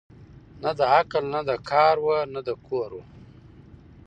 [0.61, 3.05] نه د عقل نه د کار وه نه د کور وه